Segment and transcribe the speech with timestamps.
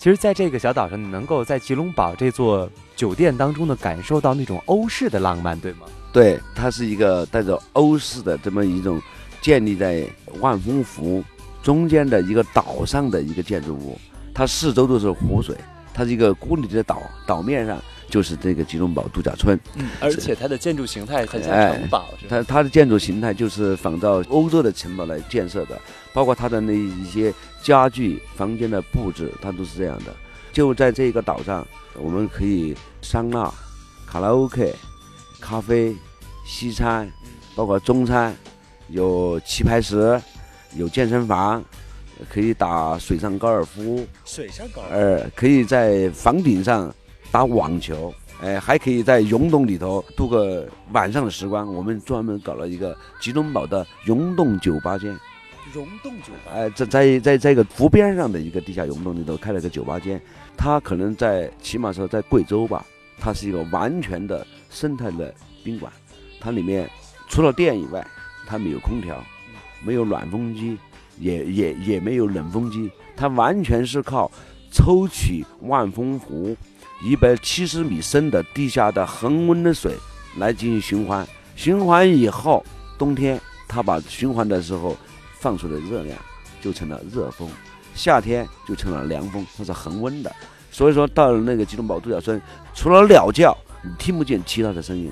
[0.00, 2.66] 其实，在这个小岛上，你能够在吉隆堡这座
[2.96, 5.80] 酒店当中呢感受到那种欧式的浪漫，对吗？
[6.10, 8.98] 对，它是一个带着欧式的这么一种
[9.42, 10.06] 建立在
[10.40, 11.22] 万峰湖
[11.62, 14.00] 中间的一个岛上的一个建筑物，
[14.32, 15.54] 它四周都是湖水，
[15.92, 17.78] 它是一个孤立的岛，岛面上
[18.10, 19.58] 就是这个吉隆堡度假村。
[19.76, 25.80] 嗯，而且它的建筑形态很像城堡，它它的建筑形态就是仿照欧洲的城堡来建设的。
[26.12, 27.32] 包括它的那一些
[27.62, 30.12] 家具、房间的布置，它都是这样的。
[30.52, 31.64] 就在这个岛上，
[31.94, 33.48] 我们可以桑拿、
[34.04, 34.74] 卡拉 OK、
[35.40, 35.94] 咖啡、
[36.44, 37.08] 西餐，
[37.54, 38.34] 包括中餐，
[38.88, 40.20] 有棋牌室，
[40.74, 41.62] 有健身房，
[42.28, 44.04] 可以打水上高尔夫。
[44.24, 44.94] 水上高尔夫。
[44.94, 46.92] 呃，可以在房顶上
[47.32, 48.12] 打网球，
[48.42, 51.72] 哎，还可以在溶洞里头度个晚上的时光。
[51.72, 55.16] 我们专门搞了一个吉隆堡的溶洞酒吧间。
[55.72, 60.20] 溶洞酒吧，哎，在在在在一个湖边上的一个地下溶洞里头开了个酒吧间，
[60.56, 62.84] 它可能在起码说在贵州吧，
[63.20, 65.92] 它是一个完全的生态的宾馆，
[66.40, 66.90] 它里面
[67.28, 68.04] 除了电以外，
[68.46, 69.22] 它没有空调，
[69.84, 70.76] 没有暖风机，
[71.20, 74.28] 也也也没有冷风机，它完全是靠
[74.72, 76.56] 抽取万峰湖
[77.02, 79.96] 一百七十米深的地下的恒温的水
[80.38, 82.64] 来进行循环，循环以后，
[82.98, 84.96] 冬天它把循环的时候。
[85.40, 86.18] 放出的热量
[86.60, 87.48] 就成了热风，
[87.94, 90.30] 夏天就成了凉风，它是恒温的。
[90.70, 92.38] 所以说到了那个吉隆堡度假村，
[92.74, 95.10] 除了鸟叫，你听不见其他的声音。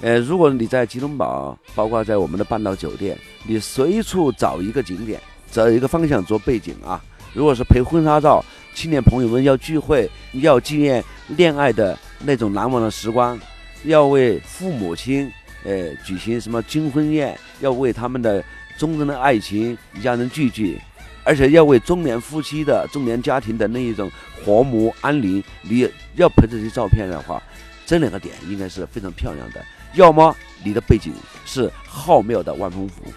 [0.00, 6.98] 呃，如果你在吉隆堡，包括在我们的半岛酒店，你随处找一个景点，找一个方向做背景啊。
[7.34, 8.42] 如果是拍婚纱照，
[8.76, 13.40] 青年朋友们要聚会，要纪念恋爱的那种难忘的时光，
[13.84, 15.32] 要为父母亲
[15.64, 18.44] 呃举行什么金婚宴，要为他们的。
[18.78, 20.78] 忠贞的爱情，一家人聚聚，
[21.24, 24.10] 而且要为中年夫妻的中年家庭的那一种
[24.44, 27.42] 和睦安宁，你要拍这些照片的话，
[27.86, 29.64] 这两个点应该是非常漂亮的。
[29.94, 31.10] 要么你的背景
[31.46, 33.10] 是浩渺的万峰湖，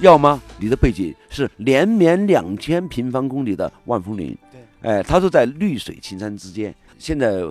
[0.00, 4.36] 要么你的背景是连绵两千平方公里的万峰林。
[4.82, 6.74] 对，哎，它是在绿水青山之间。
[6.98, 7.42] 现在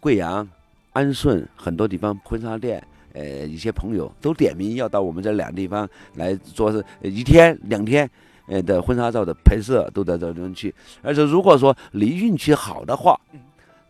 [0.00, 0.48] 贵阳、
[0.92, 2.82] 安顺很多地方婚纱店。
[3.14, 8.10] 呃，一些朋友都点名要到我们这两个地方来做是一天两天，
[8.46, 10.74] 呃的婚纱照的拍摄都在这边去。
[11.02, 13.20] 而且如果说你运气好的话，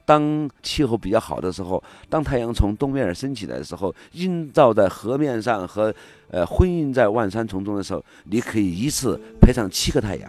[0.04, 5.94] 当气候比较好的时候，当太阳从东面升起来的时候，映照在河面上和
[6.28, 10.28] 呃辉映在万山丛中的时候，你可以一次拍上七个太阳，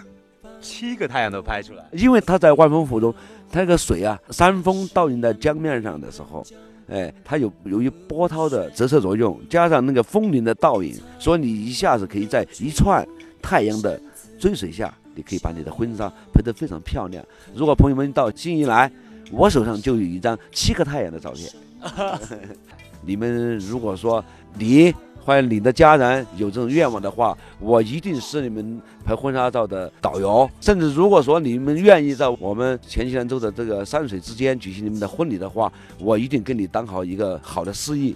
[0.64, 1.86] 七个太阳都拍出来。
[1.92, 3.14] 因为它在万峰湖中，
[3.52, 6.44] 它那个水啊，山峰倒映在江面上的时候。
[6.90, 13.08] 哎，它有由于波涛的折射作用，加上那个风铃的倒影，所以你一下子可以在一串
[13.42, 14.00] 太阳的
[14.38, 17.24] 追随下，你可以把你的婚纱拍得非常漂亮。
[17.56, 18.92] 如果朋友们到新一来，
[19.32, 21.50] 我手上就有一张七个太阳的照片。
[23.06, 24.24] 你们如果说
[24.58, 24.94] 你。
[25.26, 30.50] 或者你的家人有这种愿望的话，我一定是你们拍婚纱照的导游。
[30.60, 38.14] 甚至如果说你们愿意在我们黔西南州的这个山水之间举行你们的婚礼的话，我一定跟你当好一个好的司仪。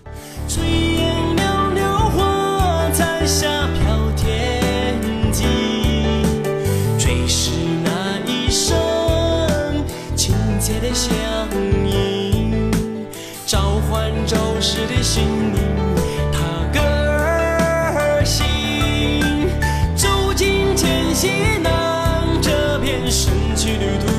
[23.67, 24.16] 一旅途